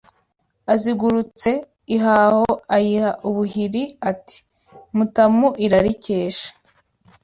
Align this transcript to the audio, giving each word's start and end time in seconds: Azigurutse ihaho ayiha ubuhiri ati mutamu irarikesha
Azigurutse 0.73 1.49
ihaho 1.95 2.45
ayiha 2.75 3.11
ubuhiri 3.29 3.83
ati 4.11 4.37
mutamu 4.95 5.47
irarikesha 5.65 6.47